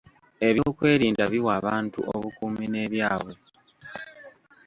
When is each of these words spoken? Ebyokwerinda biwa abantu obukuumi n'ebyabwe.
Ebyokwerinda 0.47 1.23
biwa 1.31 1.51
abantu 1.59 1.99
obukuumi 2.13 2.65
n'ebyabwe. 2.69 3.33